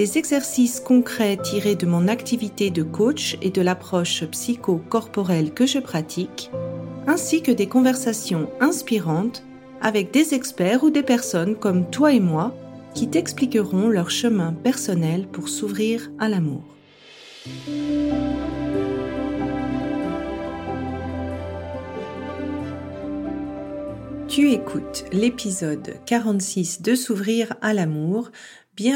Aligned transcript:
des 0.00 0.16
exercices 0.16 0.80
concrets 0.80 1.36
tirés 1.36 1.74
de 1.74 1.84
mon 1.84 2.08
activité 2.08 2.70
de 2.70 2.82
coach 2.82 3.36
et 3.42 3.50
de 3.50 3.60
l'approche 3.60 4.24
psycho-corporelle 4.24 5.52
que 5.52 5.66
je 5.66 5.78
pratique, 5.78 6.50
ainsi 7.06 7.42
que 7.42 7.52
des 7.52 7.66
conversations 7.66 8.48
inspirantes 8.60 9.44
avec 9.82 10.10
des 10.10 10.32
experts 10.32 10.84
ou 10.84 10.88
des 10.88 11.02
personnes 11.02 11.54
comme 11.54 11.90
toi 11.90 12.14
et 12.14 12.20
moi 12.20 12.56
qui 12.94 13.10
t'expliqueront 13.10 13.90
leur 13.90 14.10
chemin 14.10 14.54
personnel 14.54 15.28
pour 15.28 15.50
s'ouvrir 15.50 16.10
à 16.18 16.30
l'amour. 16.30 16.64
Tu 24.28 24.52
écoutes 24.52 25.04
l'épisode 25.12 25.96
46 26.06 26.80
de 26.80 26.94
S'ouvrir 26.94 27.52
à 27.60 27.74
l'amour, 27.74 28.30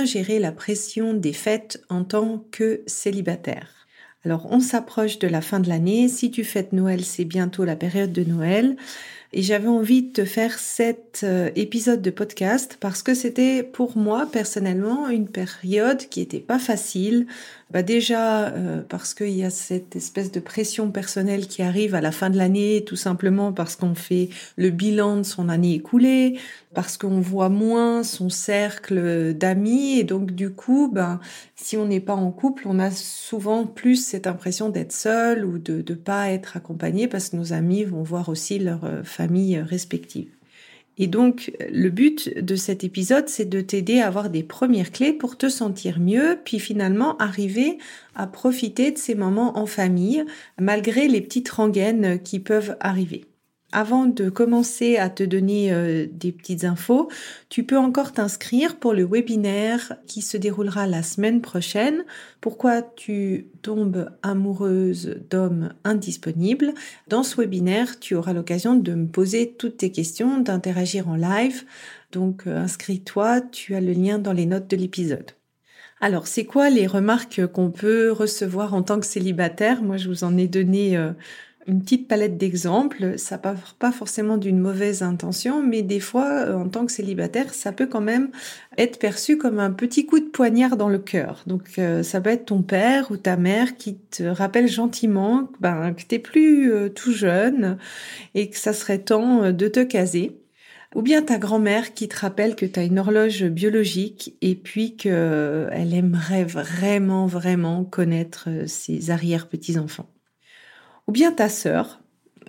gérer 0.04 0.38
la 0.38 0.52
pression 0.52 1.14
des 1.14 1.32
fêtes 1.32 1.82
en 1.88 2.04
tant 2.04 2.44
que 2.50 2.82
célibataire. 2.86 3.86
Alors 4.24 4.48
on 4.50 4.60
s'approche 4.60 5.18
de 5.18 5.28
la 5.28 5.42
fin 5.42 5.60
de 5.60 5.68
l'année, 5.68 6.08
si 6.08 6.30
tu 6.30 6.44
fêtes 6.44 6.72
Noël, 6.72 7.04
c'est 7.04 7.26
bientôt 7.26 7.64
la 7.64 7.76
période 7.76 8.12
de 8.12 8.24
Noël. 8.24 8.76
Et 9.36 9.42
j'avais 9.42 9.66
envie 9.66 10.02
de 10.02 10.12
te 10.12 10.24
faire 10.24 10.60
cet 10.60 11.22
euh, 11.24 11.50
épisode 11.56 12.00
de 12.00 12.10
podcast 12.10 12.76
parce 12.78 13.02
que 13.02 13.14
c'était 13.14 13.64
pour 13.64 13.98
moi 13.98 14.28
personnellement 14.30 15.08
une 15.08 15.26
période 15.26 15.98
qui 16.08 16.20
était 16.20 16.38
pas 16.38 16.60
facile. 16.60 17.26
Bah 17.72 17.82
déjà 17.82 18.50
euh, 18.50 18.82
parce 18.88 19.14
qu'il 19.14 19.30
y 19.30 19.42
a 19.42 19.50
cette 19.50 19.96
espèce 19.96 20.30
de 20.30 20.38
pression 20.38 20.92
personnelle 20.92 21.48
qui 21.48 21.62
arrive 21.62 21.96
à 21.96 22.00
la 22.00 22.12
fin 22.12 22.30
de 22.30 22.36
l'année, 22.36 22.84
tout 22.86 22.94
simplement 22.94 23.52
parce 23.52 23.74
qu'on 23.74 23.96
fait 23.96 24.28
le 24.56 24.70
bilan 24.70 25.16
de 25.16 25.22
son 25.24 25.48
année 25.48 25.74
écoulée, 25.74 26.38
parce 26.72 26.96
qu'on 26.96 27.20
voit 27.20 27.48
moins 27.48 28.04
son 28.04 28.28
cercle 28.28 29.34
d'amis 29.34 29.98
et 29.98 30.04
donc 30.04 30.30
du 30.30 30.50
coup, 30.50 30.88
ben 30.92 31.18
si 31.56 31.76
on 31.76 31.86
n'est 31.86 31.98
pas 31.98 32.14
en 32.14 32.30
couple, 32.30 32.64
on 32.66 32.78
a 32.78 32.92
souvent 32.92 33.66
plus 33.66 33.96
cette 33.96 34.28
impression 34.28 34.68
d'être 34.68 34.92
seul 34.92 35.44
ou 35.44 35.58
de 35.58 35.82
ne 35.88 35.94
pas 35.96 36.30
être 36.30 36.56
accompagné 36.56 37.08
parce 37.08 37.30
que 37.30 37.36
nos 37.36 37.52
amis 37.52 37.82
vont 37.82 38.02
voir 38.04 38.28
aussi 38.28 38.60
leur 38.60 38.84
euh, 38.84 39.02
respectives. 39.62 40.30
Et 40.96 41.08
donc, 41.08 41.52
le 41.70 41.90
but 41.90 42.38
de 42.38 42.54
cet 42.54 42.84
épisode, 42.84 43.28
c'est 43.28 43.48
de 43.48 43.60
t'aider 43.60 44.00
à 44.00 44.06
avoir 44.06 44.30
des 44.30 44.44
premières 44.44 44.92
clés 44.92 45.12
pour 45.12 45.36
te 45.36 45.48
sentir 45.48 45.98
mieux, 45.98 46.38
puis 46.44 46.60
finalement 46.60 47.16
arriver 47.16 47.78
à 48.14 48.28
profiter 48.28 48.92
de 48.92 48.98
ces 48.98 49.16
moments 49.16 49.58
en 49.58 49.66
famille, 49.66 50.24
malgré 50.60 51.08
les 51.08 51.20
petites 51.20 51.48
rengaines 51.48 52.20
qui 52.22 52.38
peuvent 52.38 52.76
arriver 52.78 53.24
avant 53.74 54.06
de 54.06 54.30
commencer 54.30 54.96
à 54.96 55.10
te 55.10 55.24
donner 55.24 55.72
euh, 55.72 56.06
des 56.10 56.30
petites 56.30 56.64
infos, 56.64 57.10
tu 57.48 57.64
peux 57.64 57.76
encore 57.76 58.12
t'inscrire 58.12 58.76
pour 58.76 58.94
le 58.94 59.04
webinaire 59.04 59.96
qui 60.06 60.22
se 60.22 60.36
déroulera 60.36 60.86
la 60.86 61.02
semaine 61.02 61.42
prochaine. 61.42 62.04
Pourquoi 62.40 62.82
tu 62.82 63.48
tombes 63.62 64.10
amoureuse 64.22 65.16
d'hommes 65.28 65.74
indisponibles? 65.82 66.72
Dans 67.08 67.24
ce 67.24 67.36
webinaire, 67.40 67.98
tu 67.98 68.14
auras 68.14 68.32
l'occasion 68.32 68.76
de 68.76 68.94
me 68.94 69.08
poser 69.08 69.54
toutes 69.58 69.78
tes 69.78 69.90
questions, 69.90 70.38
d'interagir 70.38 71.08
en 71.08 71.16
live. 71.16 71.64
Donc 72.12 72.46
euh, 72.46 72.56
inscris-toi, 72.56 73.40
tu 73.40 73.74
as 73.74 73.80
le 73.80 73.92
lien 73.92 74.20
dans 74.20 74.32
les 74.32 74.46
notes 74.46 74.70
de 74.70 74.76
l'épisode. 74.76 75.32
Alors, 76.00 76.26
c'est 76.26 76.44
quoi 76.44 76.70
les 76.70 76.86
remarques 76.86 77.46
qu'on 77.46 77.70
peut 77.70 78.12
recevoir 78.12 78.74
en 78.74 78.82
tant 78.82 79.00
que 79.00 79.06
célibataire? 79.06 79.82
Moi, 79.82 79.96
je 79.96 80.08
vous 80.08 80.22
en 80.22 80.36
ai 80.36 80.48
donné 80.48 80.96
euh, 80.96 81.12
une 81.66 81.82
petite 81.82 82.08
palette 82.08 82.36
d'exemples. 82.36 83.18
Ça 83.18 83.38
part 83.38 83.74
pas 83.78 83.92
forcément 83.92 84.36
d'une 84.36 84.58
mauvaise 84.58 85.02
intention, 85.02 85.62
mais 85.62 85.82
des 85.82 86.00
fois, 86.00 86.30
euh, 86.46 86.54
en 86.54 86.68
tant 86.68 86.86
que 86.86 86.92
célibataire, 86.92 87.54
ça 87.54 87.72
peut 87.72 87.86
quand 87.86 88.00
même 88.00 88.30
être 88.78 88.98
perçu 88.98 89.38
comme 89.38 89.58
un 89.58 89.70
petit 89.70 90.06
coup 90.06 90.20
de 90.20 90.28
poignard 90.28 90.76
dans 90.76 90.88
le 90.88 90.98
cœur. 90.98 91.42
Donc, 91.46 91.78
euh, 91.78 92.02
ça 92.02 92.20
peut 92.20 92.30
être 92.30 92.46
ton 92.46 92.62
père 92.62 93.10
ou 93.10 93.16
ta 93.16 93.36
mère 93.36 93.76
qui 93.76 93.96
te 93.96 94.22
rappelle 94.22 94.68
gentiment 94.68 95.48
ben, 95.60 95.94
que 95.94 96.02
t'es 96.02 96.18
plus 96.18 96.72
euh, 96.72 96.88
tout 96.88 97.12
jeune 97.12 97.78
et 98.34 98.50
que 98.50 98.58
ça 98.58 98.72
serait 98.72 98.98
temps 98.98 99.52
de 99.52 99.68
te 99.68 99.80
caser. 99.80 100.40
Ou 100.94 101.02
bien 101.02 101.22
ta 101.22 101.38
grand-mère 101.38 101.92
qui 101.92 102.06
te 102.08 102.16
rappelle 102.20 102.54
que 102.54 102.66
tu 102.66 102.78
as 102.78 102.84
une 102.84 103.00
horloge 103.00 103.44
biologique 103.44 104.36
et 104.42 104.54
puis 104.54 104.96
qu'elle 104.96 105.92
aimerait 105.92 106.44
vraiment, 106.44 107.26
vraiment 107.26 107.84
connaître 107.84 108.48
ses 108.66 109.10
arrière-petits-enfants 109.10 110.13
ou 111.06 111.12
bien 111.12 111.32
ta 111.32 111.48
sœur 111.48 112.00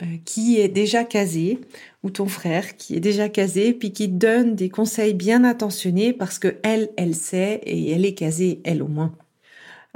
euh, 0.01 0.05
qui 0.25 0.59
est 0.59 0.67
déjà 0.67 1.03
casée, 1.03 1.59
ou 2.03 2.09
ton 2.09 2.27
frère 2.27 2.75
qui 2.77 2.95
est 2.95 2.99
déjà 2.99 3.29
casé, 3.29 3.73
puis 3.73 3.93
qui 3.93 4.07
donne 4.07 4.55
des 4.55 4.69
conseils 4.69 5.13
bien 5.13 5.43
intentionnés 5.43 6.13
parce 6.13 6.37
que 6.37 6.57
elle, 6.63 6.89
elle 6.97 7.15
sait 7.15 7.61
et 7.63 7.91
elle 7.91 8.05
est 8.05 8.13
casée, 8.13 8.59
elle 8.65 8.83
au 8.83 8.87
moins. 8.87 9.15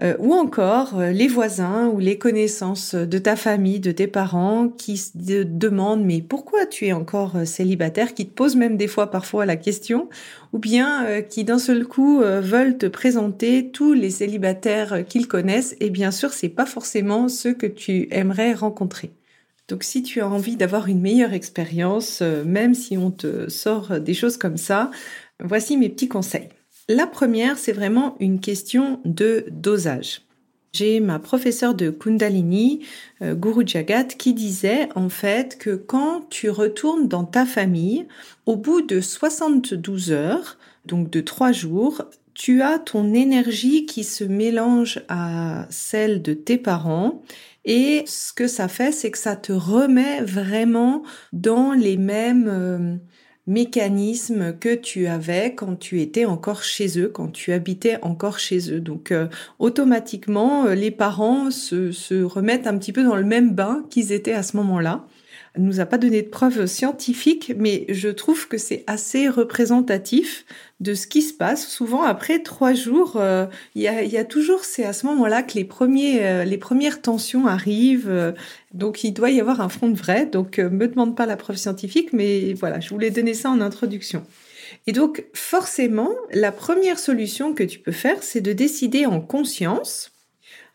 Euh, 0.01 0.15
ou 0.19 0.33
encore 0.33 0.97
euh, 0.97 1.11
les 1.11 1.27
voisins 1.27 1.87
ou 1.87 1.99
les 1.99 2.17
connaissances 2.17 2.95
de 2.95 3.17
ta 3.17 3.35
famille, 3.35 3.81
de 3.81 3.91
tes 3.91 4.07
parents 4.07 4.69
qui 4.69 4.95
se 4.95 5.43
demandent 5.43 6.05
mais 6.05 6.21
pourquoi 6.21 6.65
tu 6.65 6.87
es 6.87 6.93
encore 6.93 7.35
euh, 7.35 7.43
célibataire, 7.43 8.13
qui 8.13 8.25
te 8.25 8.33
posent 8.33 8.55
même 8.55 8.77
des 8.77 8.87
fois 8.87 9.11
parfois 9.11 9.45
la 9.45 9.57
question, 9.57 10.07
ou 10.53 10.59
bien 10.59 11.21
qui 11.23 11.43
d'un 11.43 11.59
seul 11.59 11.85
coup 11.85 12.21
veulent 12.21 12.77
te 12.77 12.87
présenter 12.87 13.69
tous 13.69 13.93
les 13.93 14.09
célibataires 14.09 15.05
qu'ils 15.07 15.27
connaissent 15.27 15.75
et 15.79 15.91
bien 15.91 16.09
sûr 16.09 16.33
c'est 16.33 16.49
pas 16.49 16.65
forcément 16.65 17.27
ceux 17.27 17.53
que 17.53 17.67
tu 17.67 18.07
aimerais 18.11 18.53
rencontrer. 18.53 19.11
Donc 19.67 19.83
si 19.83 20.01
tu 20.01 20.21
as 20.21 20.27
envie 20.27 20.55
d'avoir 20.55 20.87
une 20.87 21.01
meilleure 21.01 21.33
expérience, 21.33 22.21
même 22.21 22.73
si 22.73 22.97
on 22.97 23.11
te 23.11 23.47
sort 23.47 23.99
des 23.99 24.15
choses 24.15 24.37
comme 24.37 24.57
ça, 24.57 24.89
voici 25.39 25.77
mes 25.77 25.89
petits 25.89 26.09
conseils. 26.09 26.49
La 26.89 27.05
première, 27.05 27.59
c'est 27.59 27.71
vraiment 27.71 28.15
une 28.19 28.39
question 28.39 28.99
de 29.05 29.45
dosage. 29.51 30.23
J'ai 30.73 30.99
ma 30.99 31.19
professeure 31.19 31.75
de 31.75 31.91
Kundalini, 31.91 32.83
euh, 33.21 33.35
Guru 33.35 33.61
Jagat, 33.65 34.05
qui 34.05 34.33
disait 34.33 34.89
en 34.95 35.07
fait 35.07 35.59
que 35.59 35.75
quand 35.75 36.27
tu 36.31 36.49
retournes 36.49 37.07
dans 37.07 37.25
ta 37.25 37.45
famille, 37.45 38.07
au 38.47 38.55
bout 38.55 38.81
de 38.81 39.01
72 39.01 40.11
heures, 40.11 40.57
donc 40.87 41.11
de 41.11 41.21
trois 41.21 41.51
jours, 41.51 42.05
tu 42.33 42.63
as 42.63 42.79
ton 42.79 43.13
énergie 43.13 43.85
qui 43.85 44.03
se 44.03 44.23
mélange 44.23 45.03
à 45.09 45.67
celle 45.69 46.23
de 46.23 46.33
tes 46.33 46.57
parents 46.57 47.21
et 47.65 48.03
ce 48.07 48.33
que 48.33 48.47
ça 48.47 48.67
fait, 48.67 48.91
c'est 48.91 49.11
que 49.11 49.17
ça 49.19 49.35
te 49.35 49.51
remet 49.51 50.21
vraiment 50.21 51.03
dans 51.33 51.73
les 51.73 51.97
mêmes 51.97 52.47
euh, 52.47 52.95
mécanismes 53.47 54.53
que 54.57 54.75
tu 54.75 55.07
avais 55.07 55.55
quand 55.55 55.75
tu 55.77 56.01
étais 56.01 56.25
encore 56.25 56.63
chez 56.63 56.99
eux, 56.99 57.09
quand 57.09 57.29
tu 57.29 57.51
habitais 57.51 57.97
encore 58.01 58.39
chez 58.39 58.71
eux. 58.71 58.79
Donc 58.79 59.11
euh, 59.11 59.27
automatiquement, 59.57 60.65
euh, 60.65 60.75
les 60.75 60.91
parents 60.91 61.49
se, 61.51 61.91
se 61.91 62.21
remettent 62.21 62.67
un 62.67 62.77
petit 62.77 62.93
peu 62.93 63.03
dans 63.03 63.15
le 63.15 63.23
même 63.23 63.53
bain 63.53 63.83
qu'ils 63.89 64.11
étaient 64.11 64.33
à 64.33 64.43
ce 64.43 64.55
moment-là 64.57 65.05
nous 65.57 65.79
a 65.79 65.85
pas 65.85 65.97
donné 65.97 66.21
de 66.21 66.27
preuves 66.27 66.65
scientifiques, 66.65 67.53
mais 67.57 67.85
je 67.89 68.09
trouve 68.09 68.47
que 68.47 68.57
c'est 68.57 68.83
assez 68.87 69.27
représentatif 69.27 70.45
de 70.79 70.93
ce 70.93 71.07
qui 71.07 71.21
se 71.21 71.33
passe. 71.33 71.67
Souvent, 71.67 72.03
après 72.03 72.39
trois 72.39 72.73
jours, 72.73 73.17
euh, 73.17 73.45
il 73.75 73.81
y, 73.81 73.87
a, 73.87 74.25
toujours, 74.25 74.63
c'est 74.63 74.85
à 74.85 74.93
ce 74.93 75.05
moment-là 75.07 75.43
que 75.43 75.55
les 75.55 75.65
premiers, 75.65 76.25
euh, 76.25 76.43
les 76.45 76.57
premières 76.57 77.01
tensions 77.01 77.47
arrivent. 77.47 78.09
Euh, 78.09 78.31
donc, 78.73 79.03
il 79.03 79.11
doit 79.11 79.31
y 79.31 79.39
avoir 79.39 79.61
un 79.61 79.69
front 79.69 79.89
de 79.89 79.97
vrai. 79.97 80.25
Donc, 80.25 80.59
me 80.59 80.87
demande 80.87 81.15
pas 81.15 81.25
la 81.25 81.37
preuve 81.37 81.57
scientifique, 81.57 82.13
mais 82.13 82.53
voilà, 82.53 82.79
je 82.79 82.89
voulais 82.89 83.09
donner 83.09 83.33
ça 83.33 83.49
en 83.49 83.61
introduction. 83.61 84.23
Et 84.87 84.91
donc, 84.91 85.25
forcément, 85.33 86.11
la 86.31 86.51
première 86.51 86.99
solution 86.99 87.53
que 87.53 87.63
tu 87.63 87.79
peux 87.79 87.91
faire, 87.91 88.21
c'est 88.21 88.41
de 88.41 88.53
décider 88.53 89.05
en 89.05 89.19
conscience 89.19 90.11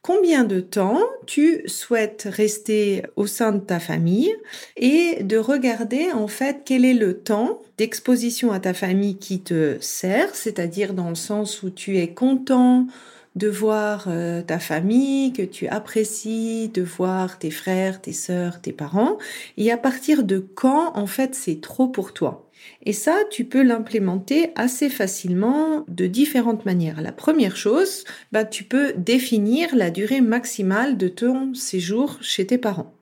combien 0.05 0.45
de 0.45 0.61
temps 0.61 1.01
tu 1.25 1.63
souhaites 1.67 2.29
rester 2.31 3.05
au 3.17 3.27
sein 3.27 3.53
de 3.53 3.59
ta 3.59 3.81
famille 3.81 4.33
et 4.77 5.23
de 5.23 5.39
regarder 5.39 6.13
en 6.13 6.29
fait 6.29 6.61
quel 6.67 6.85
est 6.85 6.93
le 6.93 7.19
temps 7.19 7.63
d'exposition 7.79 8.53
à 8.53 8.61
ta 8.61 8.75
famille 8.75 9.17
qui 9.17 9.41
te 9.41 9.79
sert, 9.81 10.35
c'est-à-dire 10.35 10.93
dans 10.93 11.09
le 11.09 11.15
sens 11.15 11.63
où 11.63 11.71
tu 11.71 11.97
es 11.99 12.13
content 12.13 12.87
de 13.35 13.49
voir 13.49 14.07
euh, 14.09 14.43
ta 14.43 14.59
famille, 14.59 15.33
que 15.33 15.43
tu 15.43 15.67
apprécies 15.69 16.69
de 16.69 16.83
voir 16.83 17.39
tes 17.39 17.51
frères, 17.51 18.01
tes 18.01 18.13
sœurs, 18.13 18.61
tes 18.61 18.73
parents, 18.73 19.19
et 19.57 19.71
à 19.73 19.77
partir 19.77 20.23
de 20.23 20.39
quand 20.39 20.97
en 20.97 21.07
fait 21.07 21.35
c'est 21.35 21.61
trop 21.61 21.89
pour 21.89 22.13
toi? 22.13 22.49
Et 22.83 22.93
ça, 22.93 23.17
tu 23.31 23.45
peux 23.45 23.63
l'implémenter 23.63 24.51
assez 24.57 24.89
facilement 24.89 25.85
de 25.89 26.07
différentes 26.07 26.65
manières. 26.65 27.03
La 27.03 27.13
première 27.13 27.57
chose, 27.57 28.05
bah, 28.33 28.45
tu 28.45 28.65
peux 28.65 28.95
définir 28.97 29.75
la 29.75 29.91
durée 29.91 30.21
maximale 30.21 30.97
de 30.97 31.09
ton 31.09 31.55
séjour 31.55 32.19
chez 32.23 32.47
tes 32.47 32.59
parents. 32.59 32.95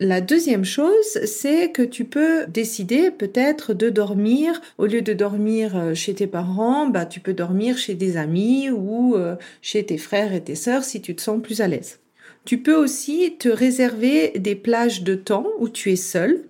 La 0.00 0.20
deuxième 0.20 0.64
chose, 0.64 1.20
c'est 1.24 1.70
que 1.70 1.82
tu 1.82 2.04
peux 2.04 2.46
décider 2.46 3.12
peut-être 3.12 3.74
de 3.74 3.90
dormir, 3.90 4.60
au 4.76 4.86
lieu 4.86 5.02
de 5.02 5.12
dormir 5.12 5.76
euh, 5.76 5.94
chez 5.94 6.14
tes 6.14 6.26
parents, 6.26 6.88
bah, 6.88 7.06
tu 7.06 7.20
peux 7.20 7.32
dormir 7.32 7.78
chez 7.78 7.94
des 7.94 8.16
amis 8.16 8.70
ou 8.70 9.14
euh, 9.14 9.36
chez 9.62 9.86
tes 9.86 9.98
frères 9.98 10.34
et 10.34 10.42
tes 10.42 10.56
sœurs 10.56 10.82
si 10.82 11.00
tu 11.00 11.14
te 11.14 11.22
sens 11.22 11.40
plus 11.40 11.60
à 11.60 11.68
l'aise. 11.68 12.00
Tu 12.44 12.58
peux 12.58 12.74
aussi 12.74 13.36
te 13.38 13.48
réserver 13.48 14.32
des 14.36 14.56
plages 14.56 15.04
de 15.04 15.14
temps 15.14 15.46
où 15.60 15.68
tu 15.68 15.92
es 15.92 15.96
seul 15.96 16.42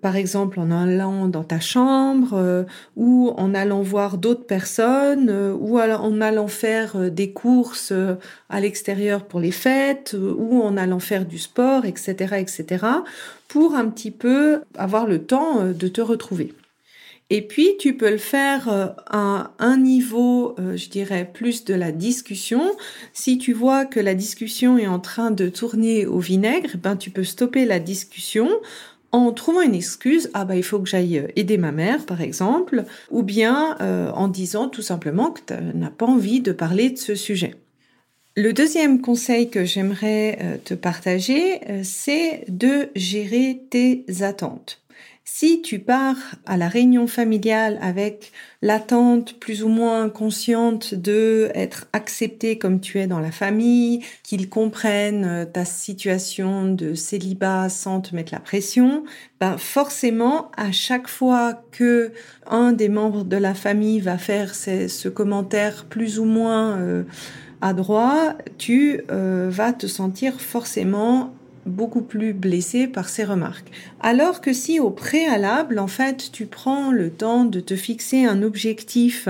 par 0.00 0.16
exemple 0.16 0.60
en 0.60 0.70
allant 0.70 1.28
dans 1.28 1.44
ta 1.44 1.60
chambre 1.60 2.34
euh, 2.34 2.64
ou 2.96 3.32
en 3.36 3.54
allant 3.54 3.82
voir 3.82 4.18
d'autres 4.18 4.44
personnes 4.44 5.30
euh, 5.30 5.54
ou 5.58 5.78
en 5.80 6.20
allant 6.20 6.48
faire 6.48 6.96
euh, 6.96 7.10
des 7.10 7.32
courses 7.32 7.92
à 8.48 8.60
l'extérieur 8.60 9.24
pour 9.24 9.40
les 9.40 9.50
fêtes 9.50 10.14
ou 10.18 10.62
en 10.62 10.76
allant 10.76 11.00
faire 11.00 11.24
du 11.24 11.38
sport, 11.38 11.84
etc., 11.84 12.36
etc., 12.38 12.84
pour 13.48 13.74
un 13.74 13.86
petit 13.86 14.10
peu 14.10 14.60
avoir 14.76 15.06
le 15.06 15.22
temps 15.22 15.64
de 15.64 15.88
te 15.88 16.00
retrouver. 16.00 16.54
Et 17.30 17.42
puis, 17.42 17.70
tu 17.78 17.96
peux 17.96 18.10
le 18.10 18.18
faire 18.18 18.94
à 19.10 19.50
un 19.58 19.76
niveau, 19.76 20.54
je 20.58 20.88
dirais, 20.88 21.28
plus 21.32 21.64
de 21.64 21.74
la 21.74 21.90
discussion. 21.90 22.62
Si 23.12 23.38
tu 23.38 23.52
vois 23.52 23.84
que 23.84 23.98
la 23.98 24.14
discussion 24.14 24.78
est 24.78 24.86
en 24.86 25.00
train 25.00 25.30
de 25.32 25.48
tourner 25.48 26.06
au 26.06 26.18
vinaigre, 26.18 26.76
ben, 26.76 26.96
tu 26.96 27.10
peux 27.10 27.24
stopper 27.24 27.64
la 27.64 27.80
discussion 27.80 28.48
en 29.12 29.32
trouvant 29.32 29.62
une 29.62 29.74
excuse, 29.74 30.30
ah 30.34 30.44
bah 30.44 30.56
il 30.56 30.62
faut 30.62 30.78
que 30.78 30.88
j'aille 30.88 31.18
euh, 31.18 31.28
aider 31.36 31.58
ma 31.58 31.72
mère 31.72 32.04
par 32.06 32.20
exemple, 32.20 32.84
ou 33.10 33.22
bien 33.22 33.76
euh, 33.80 34.10
en 34.12 34.28
disant 34.28 34.68
tout 34.68 34.82
simplement 34.82 35.30
que 35.30 35.40
tu 35.46 35.78
n'as 35.78 35.90
pas 35.90 36.06
envie 36.06 36.40
de 36.40 36.52
parler 36.52 36.90
de 36.90 36.98
ce 36.98 37.14
sujet. 37.14 37.54
Le 38.36 38.52
deuxième 38.52 39.00
conseil 39.00 39.48
que 39.48 39.64
j'aimerais 39.64 40.38
euh, 40.42 40.56
te 40.62 40.74
partager, 40.74 41.60
c'est 41.82 42.44
de 42.48 42.90
gérer 42.94 43.62
tes 43.70 44.04
attentes. 44.20 44.82
Si 45.38 45.60
tu 45.60 45.80
pars 45.80 46.16
à 46.46 46.56
la 46.56 46.66
réunion 46.66 47.06
familiale 47.06 47.78
avec 47.82 48.32
l'attente 48.62 49.38
plus 49.38 49.62
ou 49.62 49.68
moins 49.68 50.08
consciente 50.08 50.94
de 50.94 51.50
être 51.54 51.88
accepté 51.92 52.56
comme 52.56 52.80
tu 52.80 53.00
es 53.00 53.06
dans 53.06 53.20
la 53.20 53.30
famille, 53.30 54.02
qu'ils 54.22 54.48
comprennent 54.48 55.26
euh, 55.26 55.44
ta 55.44 55.66
situation 55.66 56.72
de 56.72 56.94
célibat 56.94 57.68
sans 57.68 58.00
te 58.00 58.16
mettre 58.16 58.32
la 58.32 58.40
pression, 58.40 59.04
ben 59.38 59.58
forcément 59.58 60.50
à 60.56 60.72
chaque 60.72 61.06
fois 61.06 61.62
que 61.70 62.12
un 62.46 62.72
des 62.72 62.88
membres 62.88 63.24
de 63.24 63.36
la 63.36 63.52
famille 63.52 64.00
va 64.00 64.16
faire 64.16 64.54
ce 64.54 65.08
commentaire 65.10 65.84
plus 65.84 66.18
ou 66.18 66.24
moins 66.24 66.78
euh, 66.78 67.02
à 67.60 67.74
droit, 67.74 68.38
tu 68.56 69.02
euh, 69.10 69.48
vas 69.50 69.74
te 69.74 69.86
sentir 69.86 70.40
forcément 70.40 71.35
beaucoup 71.66 72.02
plus 72.02 72.32
blessé 72.32 72.86
par 72.86 73.08
ces 73.08 73.24
remarques. 73.24 73.70
Alors 74.00 74.40
que 74.40 74.52
si 74.52 74.80
au 74.80 74.90
préalable, 74.90 75.78
en 75.78 75.88
fait, 75.88 76.30
tu 76.32 76.46
prends 76.46 76.90
le 76.90 77.10
temps 77.10 77.44
de 77.44 77.60
te 77.60 77.76
fixer 77.76 78.24
un 78.24 78.42
objectif 78.42 79.28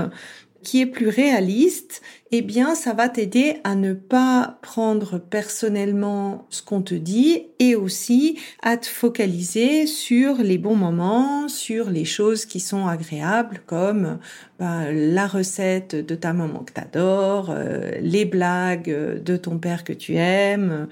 qui 0.67 0.81
est 0.81 0.87
plus 0.87 1.09
réaliste, 1.09 2.03
eh 2.33 2.43
bien, 2.43 2.75
ça 2.75 2.93
va 2.93 3.09
t'aider 3.09 3.59
à 3.63 3.77
ne 3.77 3.95
pas 3.95 4.59
prendre 4.63 5.19
personnellement 5.19 6.45
ce 6.51 6.61
qu'on 6.61 6.83
te 6.83 6.97
dit 6.97 7.45
et 7.61 7.77
aussi 7.77 8.41
à 8.63 8.77
te 8.77 8.87
focaliser 8.87 9.87
sur 9.87 10.39
les 10.39 10.59
bons 10.59 10.75
moments, 10.75 11.47
sur 11.47 11.89
les 11.89 12.05
choses 12.05 12.47
qui 12.47 12.59
sont 12.59 12.89
agréables 12.89 13.61
comme 13.65 14.19
bah, 14.59 14.91
la 14.91 15.29
recette 15.29 15.95
de 15.95 16.15
ta 16.17 16.33
maman 16.33 16.65
que 16.65 16.73
t'adores, 16.73 17.51
euh, 17.51 17.93
les 18.01 18.25
blagues 18.25 19.23
de 19.23 19.37
ton 19.37 19.59
père 19.59 19.85
que 19.85 19.93
tu 19.93 20.17
aimes, 20.17 20.89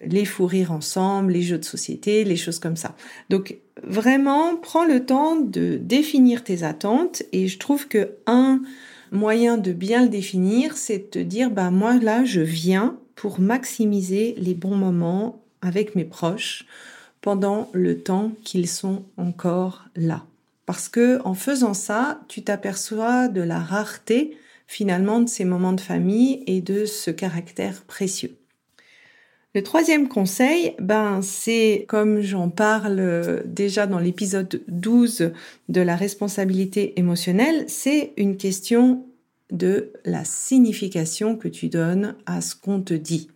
les 0.00 0.24
fous 0.24 0.46
rires 0.46 0.72
ensemble, 0.72 1.32
les 1.32 1.42
jeux 1.42 1.58
de 1.58 1.64
société, 1.64 2.24
les 2.24 2.36
choses 2.36 2.58
comme 2.58 2.76
ça. 2.76 2.94
Donc 3.30 3.56
vraiment, 3.82 4.56
prends 4.56 4.84
le 4.84 5.04
temps 5.04 5.36
de 5.36 5.78
définir 5.80 6.44
tes 6.44 6.62
attentes 6.62 7.22
et 7.32 7.48
je 7.48 7.58
trouve 7.58 7.88
que 7.88 8.10
un 8.26 8.60
moyen 9.12 9.56
de 9.56 9.72
bien 9.72 10.02
le 10.02 10.08
définir, 10.08 10.76
c'est 10.76 10.98
de 10.98 11.04
te 11.04 11.18
dire, 11.18 11.50
bah 11.50 11.70
moi 11.70 11.96
là, 11.96 12.24
je 12.24 12.40
viens 12.40 12.98
pour 13.14 13.40
maximiser 13.40 14.34
les 14.38 14.54
bons 14.54 14.76
moments 14.76 15.42
avec 15.62 15.94
mes 15.94 16.04
proches 16.04 16.66
pendant 17.22 17.70
le 17.72 17.98
temps 17.98 18.32
qu'ils 18.44 18.68
sont 18.68 19.04
encore 19.16 19.86
là. 19.96 20.24
Parce 20.66 20.88
que 20.88 21.20
en 21.24 21.34
faisant 21.34 21.74
ça, 21.74 22.20
tu 22.28 22.42
t'aperçois 22.42 23.28
de 23.28 23.40
la 23.40 23.60
rareté 23.60 24.36
finalement 24.66 25.20
de 25.20 25.28
ces 25.28 25.44
moments 25.44 25.72
de 25.72 25.80
famille 25.80 26.42
et 26.46 26.60
de 26.60 26.84
ce 26.84 27.10
caractère 27.10 27.82
précieux. 27.84 28.36
Le 29.56 29.62
troisième 29.62 30.06
conseil, 30.06 30.74
ben, 30.78 31.22
c'est 31.22 31.86
comme 31.88 32.20
j'en 32.20 32.50
parle 32.50 33.42
déjà 33.46 33.86
dans 33.86 33.98
l'épisode 33.98 34.60
12 34.68 35.32
de 35.70 35.80
la 35.80 35.96
responsabilité 35.96 36.92
émotionnelle, 37.00 37.64
c'est 37.66 38.12
une 38.18 38.36
question 38.36 39.06
de 39.50 39.94
la 40.04 40.26
signification 40.26 41.36
que 41.36 41.48
tu 41.48 41.70
donnes 41.70 42.16
à 42.26 42.42
ce 42.42 42.54
qu'on 42.54 42.82
te 42.82 42.92
dit. 42.92 43.30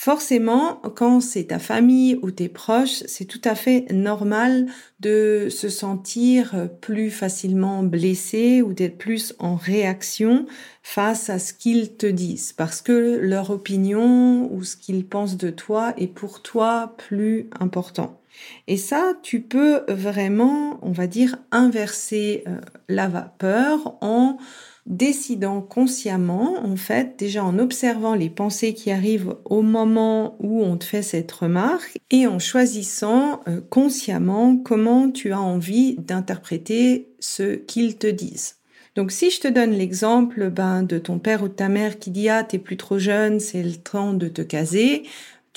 Forcément, 0.00 0.80
quand 0.94 1.20
c'est 1.20 1.48
ta 1.48 1.58
famille 1.58 2.20
ou 2.22 2.30
tes 2.30 2.48
proches, 2.48 3.02
c'est 3.06 3.24
tout 3.24 3.40
à 3.42 3.56
fait 3.56 3.90
normal 3.90 4.66
de 5.00 5.48
se 5.50 5.68
sentir 5.68 6.68
plus 6.80 7.10
facilement 7.10 7.82
blessé 7.82 8.62
ou 8.62 8.74
d'être 8.74 8.96
plus 8.96 9.34
en 9.40 9.56
réaction 9.56 10.46
face 10.84 11.30
à 11.30 11.40
ce 11.40 11.52
qu'ils 11.52 11.96
te 11.96 12.06
disent 12.06 12.52
parce 12.52 12.80
que 12.80 13.18
leur 13.20 13.50
opinion 13.50 14.48
ou 14.52 14.62
ce 14.62 14.76
qu'ils 14.76 15.04
pensent 15.04 15.36
de 15.36 15.50
toi 15.50 15.94
est 15.96 16.06
pour 16.06 16.42
toi 16.42 16.94
plus 16.96 17.50
important. 17.58 18.20
Et 18.68 18.76
ça, 18.76 19.14
tu 19.24 19.40
peux 19.40 19.82
vraiment, 19.88 20.78
on 20.82 20.92
va 20.92 21.08
dire, 21.08 21.38
inverser 21.50 22.44
euh, 22.46 22.60
la 22.88 23.08
vapeur 23.08 23.98
en 24.00 24.38
décidant 24.88 25.60
consciemment, 25.60 26.56
en 26.64 26.76
fait, 26.76 27.14
déjà 27.18 27.44
en 27.44 27.58
observant 27.58 28.14
les 28.14 28.30
pensées 28.30 28.72
qui 28.72 28.90
arrivent 28.90 29.36
au 29.44 29.62
moment 29.62 30.36
où 30.40 30.64
on 30.64 30.78
te 30.78 30.84
fait 30.84 31.02
cette 31.02 31.30
remarque 31.30 31.98
et 32.10 32.26
en 32.26 32.38
choisissant 32.38 33.40
euh, 33.46 33.60
consciemment 33.68 34.56
comment 34.56 35.10
tu 35.10 35.32
as 35.32 35.40
envie 35.40 35.96
d'interpréter 35.98 37.10
ce 37.20 37.54
qu'ils 37.54 37.98
te 37.98 38.06
disent. 38.06 38.56
Donc 38.96 39.12
si 39.12 39.30
je 39.30 39.40
te 39.40 39.48
donne 39.48 39.72
l'exemple 39.72 40.50
ben, 40.50 40.82
de 40.82 40.98
ton 40.98 41.18
père 41.18 41.42
ou 41.42 41.48
de 41.48 41.52
ta 41.52 41.68
mère 41.68 41.98
qui 41.98 42.10
dit 42.10 42.28
ah 42.28 42.42
t'es 42.42 42.58
plus 42.58 42.76
trop 42.76 42.98
jeune, 42.98 43.38
c'est 43.38 43.62
le 43.62 43.76
temps 43.76 44.12
de 44.12 44.26
te 44.26 44.42
caser, 44.42 45.04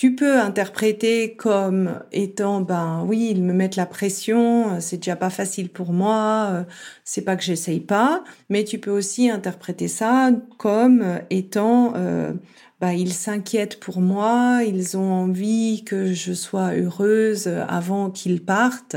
tu 0.01 0.15
peux 0.15 0.39
interpréter 0.39 1.35
comme 1.35 1.99
étant 2.11 2.61
ben 2.61 3.05
oui 3.07 3.27
ils 3.29 3.43
me 3.43 3.53
mettent 3.53 3.75
la 3.75 3.85
pression 3.85 4.81
c'est 4.81 4.97
déjà 4.97 5.15
pas 5.15 5.29
facile 5.29 5.69
pour 5.69 5.93
moi 5.93 6.65
c'est 7.03 7.21
pas 7.21 7.35
que 7.35 7.43
j'essaye 7.43 7.81
pas 7.81 8.23
mais 8.49 8.63
tu 8.63 8.79
peux 8.79 8.89
aussi 8.89 9.29
interpréter 9.29 9.87
ça 9.87 10.31
comme 10.57 11.19
étant 11.29 11.93
euh, 11.95 12.33
ben, 12.79 12.93
ils 12.93 13.13
s'inquiètent 13.13 13.79
pour 13.79 14.01
moi 14.01 14.61
ils 14.65 14.97
ont 14.97 15.13
envie 15.13 15.83
que 15.83 16.13
je 16.13 16.33
sois 16.33 16.73
heureuse 16.73 17.47
avant 17.67 18.09
qu'ils 18.09 18.43
partent. 18.43 18.95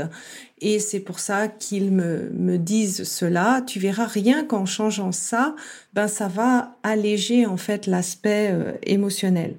Et 0.59 0.79
c'est 0.79 1.01
pour 1.01 1.19
ça 1.19 1.47
qu'ils 1.47 1.91
me, 1.91 2.31
me 2.31 2.57
disent 2.57 3.03
cela. 3.03 3.61
Tu 3.67 3.77
verras 3.79 4.07
rien 4.07 4.43
qu'en 4.43 4.65
changeant 4.65 5.11
ça 5.11 5.55
ben 5.93 6.07
ça 6.07 6.27
va 6.27 6.77
alléger 6.81 7.45
en 7.45 7.57
fait 7.57 7.85
l'aspect 7.85 8.49
euh, 8.51 8.71
émotionnel 8.81 9.55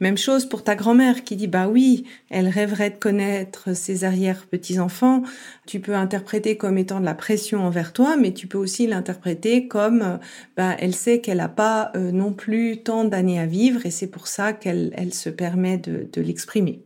même 0.00 0.18
chose 0.18 0.46
pour 0.46 0.62
ta 0.62 0.74
grand-mère 0.74 1.24
qui 1.24 1.36
dit 1.36 1.46
bah 1.46 1.68
oui, 1.68 2.04
elle 2.30 2.48
rêverait 2.48 2.90
de 2.90 2.96
connaître 2.96 3.74
ses 3.74 4.04
arrière-petits-enfants. 4.04 5.22
Tu 5.66 5.80
peux 5.80 5.94
interpréter 5.94 6.56
comme 6.56 6.78
étant 6.78 7.00
de 7.00 7.04
la 7.04 7.14
pression 7.14 7.60
envers 7.66 7.92
toi, 7.92 8.16
mais 8.16 8.32
tu 8.32 8.46
peux 8.46 8.58
aussi 8.58 8.86
l'interpréter 8.86 9.68
comme 9.68 10.18
bah 10.56 10.76
elle 10.78 10.94
sait 10.94 11.20
qu'elle 11.20 11.38
n'a 11.38 11.48
pas 11.48 11.90
euh, 11.96 12.12
non 12.12 12.32
plus 12.32 12.82
tant 12.82 13.04
d'années 13.04 13.40
à 13.40 13.46
vivre 13.46 13.86
et 13.86 13.90
c'est 13.90 14.06
pour 14.06 14.26
ça 14.26 14.52
qu'elle 14.52 14.92
elle 14.96 15.14
se 15.14 15.30
permet 15.30 15.78
de 15.78 16.20
l'exprimer. 16.20 16.85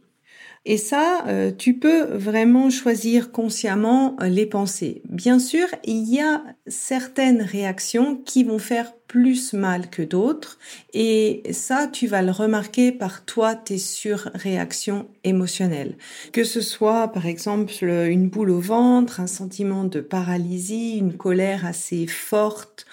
Et 0.67 0.77
ça, 0.77 1.25
euh, 1.27 1.51
tu 1.57 1.79
peux 1.79 2.03
vraiment 2.03 2.69
choisir 2.69 3.33
consciemment 3.33 4.17
euh, 4.21 4.29
les 4.29 4.45
pensées. 4.45 5.01
Bien 5.09 5.39
sûr, 5.39 5.67
il 5.85 6.05
y 6.05 6.21
a 6.21 6.43
certaines 6.67 7.41
réactions 7.41 8.17
qui 8.17 8.45
vont 8.45 8.59
faire 8.59 8.93
plus 9.07 9.55
mal 9.55 9.89
que 9.89 10.03
d'autres. 10.03 10.59
Et 10.93 11.43
ça, 11.53 11.89
tu 11.91 12.07
vas 12.07 12.21
le 12.21 12.31
remarquer 12.31 12.93
par 12.93 13.25
toi, 13.25 13.55
tes 13.55 13.79
surréactions 13.79 15.09
émotionnelles. 15.25 15.97
Que 16.33 16.45
ce 16.45 16.61
soit, 16.61 17.09
par 17.09 17.25
exemple, 17.25 17.73
une 17.83 18.29
boule 18.29 18.51
au 18.51 18.61
ventre, 18.61 19.19
un 19.19 19.27
sentiment 19.27 19.85
de 19.85 20.01
paralysie, 20.01 20.99
une 20.99 21.17
colère 21.17 21.65
assez 21.65 22.07
forte 22.07 22.85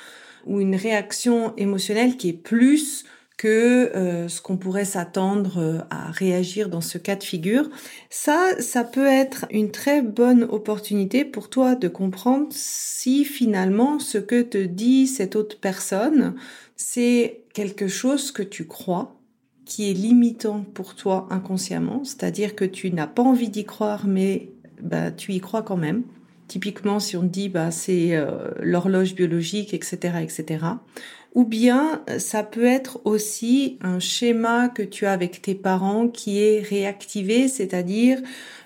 ou 0.46 0.62
une 0.62 0.76
réaction 0.76 1.54
émotionnelle 1.58 2.16
qui 2.16 2.30
est 2.30 2.34
plus 2.34 3.04
que 3.38 3.96
euh, 3.96 4.27
ce 4.27 4.41
qu'on 4.41 4.58
pourrait 4.58 4.86
s'attendre 4.86 5.60
euh, 5.60 5.79
à 5.91 6.10
réagir 6.10 6.70
dans 6.70 6.82
ce 6.82 6.98
cas 6.98 7.15
de 7.15 7.24
figure. 7.24 7.70
Ça, 8.10 8.60
ça 8.60 8.84
peut 8.84 9.06
être 9.06 9.46
une 9.51 9.72
très 9.72 10.01
bonne 10.01 10.44
opportunité 10.44 11.24
pour 11.24 11.50
toi 11.50 11.75
de 11.75 11.88
comprendre 11.88 12.48
si 12.50 13.24
finalement 13.25 14.00
ce 14.00 14.17
que 14.17 14.41
te 14.41 14.58
dit 14.58 15.06
cette 15.06 15.36
autre 15.36 15.60
personne, 15.60 16.36
c'est 16.75 17.44
quelque 17.53 17.88
chose 17.88 18.32
que 18.32 18.44
tu 18.44 18.65
crois 18.65 19.13
qui 19.65 19.91
est 19.91 19.94
limitant 19.94 20.63
pour 20.74 20.96
toi 20.96 21.27
inconsciemment, 21.29 22.03
c'est-à-dire 22.06 22.56
que 22.56 22.65
tu 22.65 22.91
n'as 22.91 23.08
pas 23.08 23.22
envie 23.22 23.50
d'y 23.50 23.65
croire, 23.65 24.08
mais 24.08 24.50
bah, 24.82 25.12
tu 25.12 25.34
y 25.34 25.39
crois 25.41 25.62
quand 25.62 25.77
même. 25.77 26.03
Typiquement, 26.48 27.01
si 27.01 27.17
on 27.17 27.24
te 27.24 27.27
dit 27.27 27.50
bah 27.50 27.72
c'est 27.72 28.15
euh, 28.15 28.51
l'horloge 28.62 29.13
biologique, 29.13 29.74
etc., 29.74 30.20
etc. 30.22 30.65
Ou 31.38 31.46
bien 31.46 32.01
ça 32.17 32.41
peut 32.41 32.65
être 32.65 33.00
aussi 33.06 33.77
un 33.82 34.00
schéma 34.00 34.70
que 34.70 34.82
tu 34.82 35.06
as 35.06 35.12
avec 35.12 35.39
tes 35.39 35.53
parents 35.53 36.08
qui 36.08 36.39
est 36.39 36.62
réactivé, 36.67 37.48
c'est-à-dire 37.48 38.17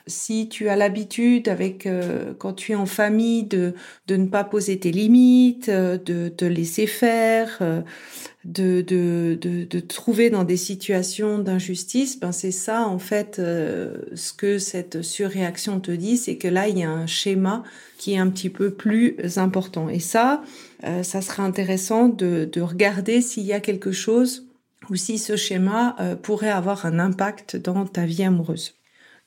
si 0.07 0.47
tu 0.47 0.69
as 0.69 0.77
l'habitude 0.77 1.49
avec 1.49 1.85
euh, 1.85 2.33
quand 2.37 2.53
tu 2.53 2.71
es 2.71 2.75
en 2.75 2.85
famille 2.85 3.43
de 3.43 3.73
de 4.07 4.15
ne 4.15 4.27
pas 4.27 4.45
poser 4.45 4.79
tes 4.79 4.91
limites, 4.91 5.67
euh, 5.67 5.97
de 5.97 6.29
te 6.29 6.45
laisser 6.45 6.87
faire, 6.87 7.57
euh, 7.59 7.81
de, 8.45 8.79
de, 8.79 9.37
de, 9.39 9.65
de 9.65 9.79
trouver 9.81 10.29
dans 10.29 10.45
des 10.45 10.55
situations 10.55 11.39
d'injustice, 11.39 12.21
ben 12.21 12.31
c'est 12.31 12.51
ça 12.51 12.87
en 12.87 12.99
fait 12.99 13.35
ce 13.35 14.33
que 14.33 14.59
cette 14.59 15.01
surréaction 15.01 15.81
te 15.81 15.91
dit, 15.91 16.15
c'est 16.15 16.37
que 16.37 16.47
là 16.47 16.69
il 16.69 16.79
y 16.79 16.83
a 16.83 16.89
un 16.89 17.05
schéma 17.05 17.63
qui 17.97 18.13
est 18.13 18.17
un 18.17 18.29
petit 18.29 18.49
peu 18.49 18.71
plus 18.71 19.15
important. 19.37 19.89
Et 19.89 19.99
ça, 19.99 20.41
ça 21.03 21.21
serait 21.21 21.43
intéressant 21.43 22.07
de, 22.07 22.50
de 22.51 22.61
regarder 22.61 23.21
s'il 23.21 23.43
y 23.43 23.53
a 23.53 23.59
quelque 23.59 23.91
chose 23.91 24.47
ou 24.89 24.95
si 24.95 25.17
ce 25.17 25.35
schéma 25.35 25.95
pourrait 26.23 26.50
avoir 26.50 26.85
un 26.85 27.00
impact 27.00 27.55
dans 27.55 27.85
ta 27.85 28.05
vie 28.05 28.23
amoureuse. 28.23 28.80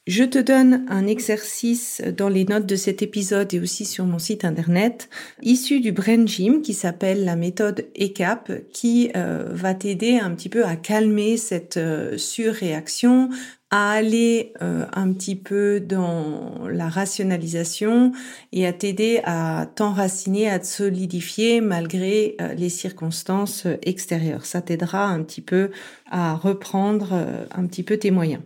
Je 0.06 0.22
te 0.22 0.38
donne 0.38 0.84
un 0.90 1.06
exercice 1.06 2.02
dans 2.14 2.28
les 2.28 2.44
notes 2.44 2.66
de 2.66 2.76
cet 2.76 3.00
épisode 3.00 3.54
et 3.54 3.58
aussi 3.58 3.86
sur 3.86 4.04
mon 4.04 4.18
site 4.18 4.44
internet, 4.44 5.08
issu 5.40 5.80
du 5.80 5.92
Brain 5.92 6.26
Gym 6.26 6.60
qui 6.60 6.74
s'appelle 6.74 7.24
la 7.24 7.36
méthode 7.36 7.86
ECAP, 7.98 8.68
qui 8.70 9.10
euh, 9.16 9.46
va 9.48 9.72
t'aider 9.72 10.18
un 10.18 10.32
petit 10.32 10.50
peu 10.50 10.66
à 10.66 10.76
calmer 10.76 11.38
cette 11.38 11.78
euh, 11.78 12.18
surréaction, 12.18 13.30
à 13.70 13.92
aller 13.92 14.52
euh, 14.60 14.84
un 14.92 15.10
petit 15.10 15.36
peu 15.36 15.80
dans 15.80 16.68
la 16.68 16.90
rationalisation 16.90 18.12
et 18.52 18.66
à 18.66 18.74
t'aider 18.74 19.22
à 19.24 19.66
t'enraciner, 19.74 20.50
à 20.50 20.58
te 20.58 20.66
solidifier 20.66 21.62
malgré 21.62 22.36
les 22.58 22.68
circonstances 22.68 23.66
extérieures. 23.80 24.44
Ça 24.44 24.60
t'aidera 24.60 25.06
un 25.06 25.22
petit 25.22 25.40
peu 25.40 25.70
à 26.10 26.34
reprendre 26.34 27.14
un 27.50 27.66
petit 27.66 27.82
peu 27.82 27.96
tes 27.96 28.10
moyens. 28.10 28.42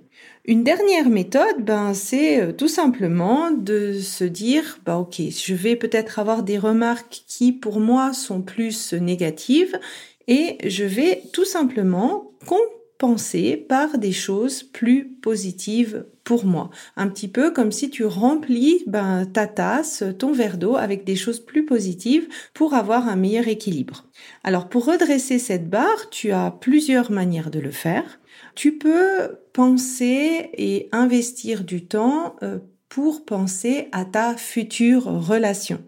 Une 0.48 0.64
dernière 0.64 1.10
méthode, 1.10 1.62
ben, 1.62 1.92
c'est 1.92 2.40
euh, 2.40 2.52
tout 2.52 2.68
simplement 2.68 3.50
de 3.50 4.00
se 4.00 4.24
dire, 4.24 4.78
bah, 4.86 4.96
ok, 4.96 5.20
je 5.28 5.54
vais 5.54 5.76
peut-être 5.76 6.18
avoir 6.18 6.42
des 6.42 6.56
remarques 6.56 7.22
qui 7.26 7.52
pour 7.52 7.80
moi 7.80 8.14
sont 8.14 8.40
plus 8.40 8.94
négatives 8.94 9.78
et 10.26 10.56
je 10.66 10.84
vais 10.84 11.20
tout 11.34 11.44
simplement 11.44 12.30
compenser 12.46 13.58
par 13.58 13.98
des 13.98 14.12
choses 14.12 14.62
plus 14.62 15.10
positives 15.20 16.06
pour 16.24 16.46
moi. 16.46 16.70
Un 16.96 17.08
petit 17.08 17.28
peu 17.28 17.50
comme 17.50 17.70
si 17.70 17.90
tu 17.90 18.06
remplis 18.06 18.84
ben, 18.86 19.26
ta 19.26 19.46
tasse, 19.46 20.02
ton 20.18 20.32
verre 20.32 20.56
d'eau 20.56 20.76
avec 20.76 21.04
des 21.04 21.16
choses 21.16 21.40
plus 21.40 21.66
positives 21.66 22.26
pour 22.54 22.72
avoir 22.72 23.06
un 23.06 23.16
meilleur 23.16 23.48
équilibre. 23.48 24.06
Alors 24.44 24.70
pour 24.70 24.86
redresser 24.86 25.38
cette 25.38 25.68
barre, 25.68 26.08
tu 26.10 26.32
as 26.32 26.50
plusieurs 26.58 27.10
manières 27.10 27.50
de 27.50 27.60
le 27.60 27.70
faire. 27.70 28.18
Tu 28.54 28.78
peux 28.78 29.36
penser 29.58 30.50
et 30.56 30.88
investir 30.92 31.64
du 31.64 31.84
temps 31.84 32.36
euh, 32.44 32.60
pour 32.88 33.24
penser 33.24 33.88
à 33.90 34.04
ta 34.04 34.36
future 34.36 35.06
relation. 35.06 35.82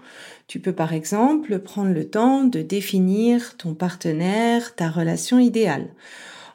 Tu 0.48 0.58
peux 0.58 0.72
par 0.72 0.92
exemple 0.92 1.60
prendre 1.60 1.92
le 1.92 2.10
temps 2.10 2.42
de 2.42 2.62
définir 2.62 3.56
ton 3.58 3.74
partenaire, 3.74 4.74
ta 4.74 4.90
relation 4.90 5.38
idéale. 5.38 5.94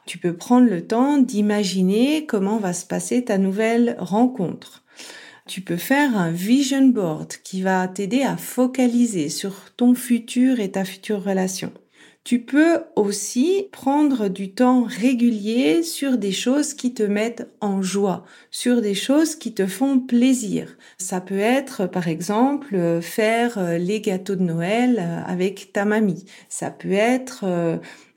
Tu 0.04 0.18
peux 0.18 0.36
prendre 0.36 0.68
le 0.68 0.86
temps 0.86 1.16
d'imaginer 1.16 2.26
comment 2.26 2.58
va 2.58 2.74
se 2.74 2.84
passer 2.84 3.24
ta 3.24 3.38
nouvelle 3.38 3.96
rencontre. 3.98 4.84
Tu 5.46 5.62
peux 5.62 5.78
faire 5.78 6.18
un 6.18 6.30
vision 6.30 6.86
board 6.88 7.32
qui 7.42 7.62
va 7.62 7.88
t'aider 7.88 8.24
à 8.24 8.36
focaliser 8.36 9.30
sur 9.30 9.72
ton 9.78 9.94
futur 9.94 10.60
et 10.60 10.72
ta 10.72 10.84
future 10.84 11.24
relation. 11.24 11.72
Tu 12.26 12.40
peux 12.40 12.80
aussi 12.96 13.68
prendre 13.70 14.26
du 14.26 14.50
temps 14.50 14.82
régulier 14.82 15.84
sur 15.84 16.18
des 16.18 16.32
choses 16.32 16.74
qui 16.74 16.92
te 16.92 17.04
mettent 17.04 17.48
en 17.60 17.82
joie, 17.82 18.24
sur 18.50 18.82
des 18.82 18.94
choses 18.94 19.36
qui 19.36 19.54
te 19.54 19.64
font 19.64 20.00
plaisir. 20.00 20.76
Ça 20.98 21.20
peut 21.20 21.38
être, 21.38 21.86
par 21.86 22.08
exemple, 22.08 23.00
faire 23.00 23.78
les 23.78 24.00
gâteaux 24.00 24.34
de 24.34 24.42
Noël 24.42 25.22
avec 25.24 25.72
ta 25.72 25.84
mamie. 25.84 26.24
Ça 26.48 26.72
peut 26.72 26.90
être 26.90 27.44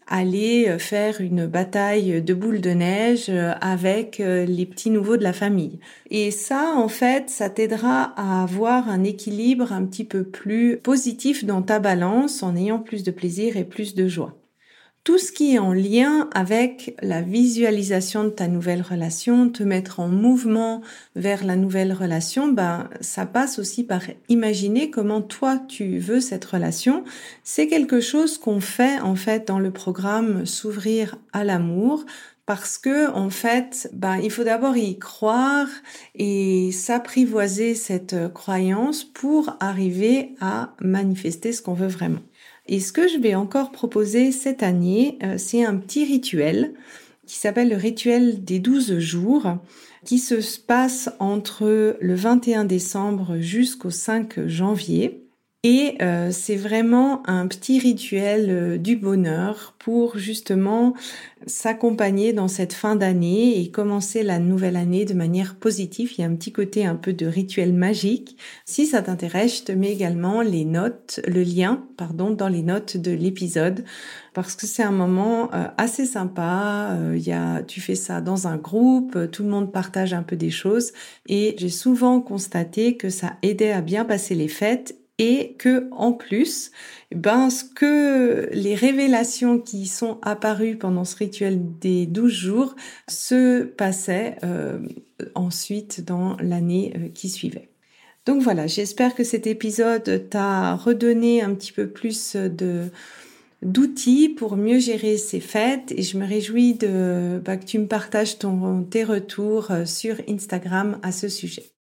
aller 0.10 0.68
euh, 0.68 0.80
faire 0.80 1.22
une 1.22 1.46
bataille 1.46 2.22
de 2.22 2.34
boules 2.34 2.62
de 2.62 2.72
neige 2.72 3.28
euh, 3.30 3.54
avec 3.62 4.20
euh, 4.20 4.46
les 4.46 4.66
petits 4.66 4.90
nouveaux 4.90 5.18
de 5.18 5.24
la 5.24 5.34
famille. 5.34 5.80
Et 6.10 6.32
ça, 6.32 6.74
en 6.76 6.90
fait, 6.90 7.30
ça 7.30 7.50
t'aidera 7.50 8.14
à 8.18 8.44
avoir 8.44 8.90
un 8.90 9.04
équilibre 9.04 9.72
un 9.72 9.86
petit 9.86 10.04
peu 10.04 10.24
plus 10.24 10.78
positif 10.78 11.46
dans 11.46 11.62
ta 11.62 11.80
balance 11.80 12.44
en 12.44 12.56
ayant 12.56 12.80
plus 12.80 13.04
de 13.04 13.12
plaisir 13.12 13.56
et 13.56 13.64
plus 13.64 13.96
de 13.96 14.08
joie 14.08 14.36
tout 15.10 15.18
ce 15.18 15.32
qui 15.32 15.56
est 15.56 15.58
en 15.60 15.74
lien 15.74 16.30
avec 16.36 16.96
la 17.02 17.24
visualisation 17.24 18.26
de 18.26 18.30
ta 18.30 18.48
nouvelle 18.48 18.84
relation, 18.84 19.50
te 19.50 19.64
mettre 19.64 20.00
en 20.00 20.08
mouvement 20.08 20.84
vers 21.16 21.44
la 21.44 21.56
nouvelle 21.56 21.94
relation, 21.94 22.52
ben, 22.52 22.88
ça 23.02 23.26
passe 23.26 23.58
aussi 23.58 23.84
par 23.84 24.04
imaginer 24.28 24.92
comment 24.92 25.24
toi 25.24 25.58
tu 25.68 25.98
veux 25.98 26.20
cette 26.20 26.46
relation. 26.46 27.04
C'est 27.44 27.66
quelque 27.66 28.02
chose 28.02 28.38
qu'on 28.38 28.60
fait, 28.60 29.00
en 29.00 29.16
fait, 29.16 29.48
dans 29.48 29.58
le 29.58 29.72
programme 29.72 30.46
S'ouvrir 30.46 31.16
à 31.34 31.44
l'amour 31.44 32.06
parce 32.46 32.78
que 32.78 33.12
en 33.12 33.32
fait, 33.32 33.90
ben, 33.94 34.18
il 34.18 34.30
faut 34.30 34.44
d'abord 34.44 34.78
y 34.78 35.00
croire 35.00 35.68
et 36.14 36.72
s'apprivoiser 36.72 37.74
cette 37.74 38.32
croyance 38.36 39.04
pour 39.04 39.58
arriver 39.60 40.36
à 40.40 40.76
manifester 40.80 41.52
ce 41.52 41.64
qu'on 41.64 41.74
veut 41.74 41.88
vraiment. 41.88 42.22
Et 42.72 42.80
ce 42.80 42.94
que 42.94 43.08
je 43.08 43.18
vais 43.18 43.34
encore 43.34 43.72
proposer 43.72 44.32
cette 44.32 44.62
année, 44.62 45.18
euh, 45.24 45.40
c'est 45.40 45.66
un 45.66 45.76
petit 45.76 46.06
rituel 46.06 46.76
qui 47.26 47.36
s'appelle 47.36 47.70
le 47.70 47.76
rituel 47.76 48.44
des 48.44 48.60
12 48.60 49.00
jours, 49.00 49.58
qui 50.06 50.20
se 50.20 50.60
passe 50.60 51.10
entre 51.18 51.98
le 52.00 52.16
21 52.16 52.66
décembre 52.66 53.38
jusqu'au 53.40 53.90
5 53.90 54.48
janvier. 54.48 55.29
Et 55.66 55.98
euh, 56.02 56.32
c'est 56.32 56.56
vraiment 56.56 57.22
un 57.28 57.46
petit 57.46 57.80
rituel 57.80 58.46
euh, 58.50 58.78
du 58.78 58.96
bonheur 58.96 59.76
pour 59.78 60.18
justement 60.18 60.94
s'accompagner 61.48 62.32
dans 62.32 62.48
cette 62.48 62.72
fin 62.72 62.96
d'année 62.96 63.60
et 63.60 63.70
commencer 63.70 64.24
la 64.24 64.40
nouvelle 64.40 64.78
année 64.78 65.04
de 65.04 65.14
manière 65.14 65.56
positive. 65.56 66.14
Il 66.14 66.22
y 66.22 66.24
a 66.24 66.28
un 66.28 66.36
petit 66.36 66.54
côté 66.54 66.86
un 66.86 66.96
peu 66.96 67.12
de 67.12 67.26
rituel 67.26 67.74
magique. 67.74 68.38
Si 68.64 68.86
ça 68.86 69.02
t'intéresse, 69.02 69.58
je 69.58 69.64
te 69.66 69.72
mets 69.74 69.92
également 69.92 70.42
les 70.42 70.64
notes, 70.64 71.20
le 71.28 71.44
lien, 71.44 71.84
pardon, 71.98 72.30
dans 72.30 72.48
les 72.48 72.64
notes 72.64 72.96
de 72.96 73.12
l'épisode 73.12 73.84
parce 74.34 74.56
que 74.56 74.66
c'est 74.66 74.84
un 74.84 74.92
moment 74.92 75.54
euh, 75.54 75.66
assez 75.78 76.06
sympa. 76.06 76.98
Il 77.14 77.28
y 77.28 77.34
a, 77.34 77.64
tu 77.64 77.82
fais 77.82 77.96
ça 77.96 78.22
dans 78.22 78.48
un 78.48 78.56
groupe, 78.56 79.30
tout 79.30 79.44
le 79.44 79.50
monde 79.50 79.74
partage 79.74 80.14
un 80.14 80.24
peu 80.24 80.38
des 80.38 80.52
choses 80.52 80.94
et 81.28 81.56
j'ai 81.58 81.70
souvent 81.70 82.22
constaté 82.22 82.96
que 82.96 83.10
ça 83.10 83.34
aidait 83.42 83.74
à 83.74 83.82
bien 83.82 84.06
passer 84.06 84.36
les 84.36 84.48
fêtes 84.48 84.99
et 85.20 85.56
que 85.60 85.88
en 85.92 86.14
plus, 86.14 86.72
ben 87.14 87.50
ce 87.50 87.64
que 87.66 88.50
les 88.54 88.74
révélations 88.74 89.60
qui 89.60 89.86
sont 89.86 90.18
apparues 90.22 90.78
pendant 90.78 91.04
ce 91.04 91.18
rituel 91.18 91.60
des 91.80 92.06
12 92.06 92.32
jours 92.32 92.76
se 93.08 93.64
passaient 93.64 94.38
euh, 94.44 94.80
ensuite 95.36 96.04
dans 96.04 96.38
l'année 96.38 96.94
euh, 96.96 97.10
qui 97.10 97.30
suivait. 97.30 97.70
Donc 98.26 98.42
voilà, 98.42 98.68
j'espère 98.68 99.14
que 99.14 99.24
cet 99.24 99.46
épisode 99.46 100.30
t'a 100.30 100.76
redonné 100.76 101.42
un 101.42 101.54
petit 101.54 101.72
peu 101.72 101.90
plus 101.90 102.36
de 102.36 102.90
d'outils 103.62 104.30
pour 104.30 104.56
mieux 104.56 104.80
gérer 104.80 105.18
ces 105.18 105.42
fêtes 105.42 105.92
et 105.92 106.02
je 106.02 106.18
me 106.18 106.26
réjouis 106.26 106.76
de 106.76 107.42
bah, 107.44 107.58
que 107.58 107.66
tu 107.66 107.78
me 107.78 107.88
partages 107.88 108.40
ton, 108.40 108.84
tes 108.84 109.04
retours 109.04 109.72
euh, 109.72 109.86
sur 109.86 110.16
Instagram 110.30 110.98
à 111.04 111.12
ce 111.12 111.28
sujet. 111.28 111.79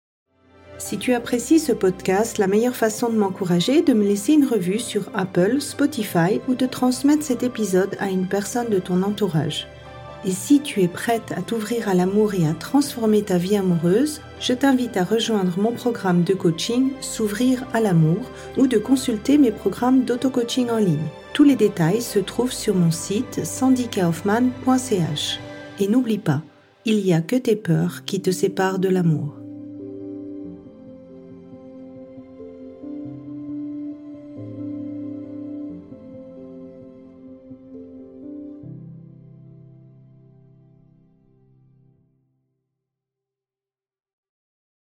Si 0.84 0.98
tu 0.98 1.14
apprécies 1.14 1.60
ce 1.60 1.70
podcast, 1.70 2.38
la 2.38 2.48
meilleure 2.48 2.74
façon 2.74 3.08
de 3.08 3.16
m'encourager 3.16 3.78
est 3.78 3.86
de 3.86 3.94
me 3.94 4.02
laisser 4.02 4.32
une 4.32 4.44
revue 4.44 4.80
sur 4.80 5.04
Apple, 5.14 5.60
Spotify 5.60 6.40
ou 6.48 6.54
de 6.54 6.66
transmettre 6.66 7.22
cet 7.22 7.44
épisode 7.44 7.96
à 8.00 8.10
une 8.10 8.26
personne 8.26 8.68
de 8.68 8.80
ton 8.80 9.04
entourage. 9.04 9.68
Et 10.24 10.32
si 10.32 10.60
tu 10.60 10.82
es 10.82 10.88
prête 10.88 11.32
à 11.36 11.40
t'ouvrir 11.40 11.88
à 11.88 11.94
l'amour 11.94 12.34
et 12.34 12.48
à 12.48 12.52
transformer 12.52 13.22
ta 13.22 13.38
vie 13.38 13.56
amoureuse, 13.56 14.20
je 14.40 14.54
t'invite 14.54 14.96
à 14.96 15.04
rejoindre 15.04 15.56
mon 15.56 15.70
programme 15.70 16.24
de 16.24 16.34
coaching 16.34 16.90
S'ouvrir 17.00 17.64
à 17.72 17.80
l'amour 17.80 18.28
ou 18.58 18.66
de 18.66 18.76
consulter 18.76 19.38
mes 19.38 19.52
programmes 19.52 20.02
d'auto-coaching 20.04 20.68
en 20.68 20.78
ligne. 20.78 21.08
Tous 21.32 21.44
les 21.44 21.56
détails 21.56 22.02
se 22.02 22.18
trouvent 22.18 22.52
sur 22.52 22.74
mon 22.74 22.90
site 22.90 23.46
sandykaufman.ch. 23.46 25.38
Et 25.78 25.86
n'oublie 25.86 26.18
pas, 26.18 26.42
il 26.84 27.04
n'y 27.04 27.14
a 27.14 27.20
que 27.20 27.36
tes 27.36 27.56
peurs 27.56 28.04
qui 28.04 28.20
te 28.20 28.32
séparent 28.32 28.80
de 28.80 28.88
l'amour. 28.88 29.41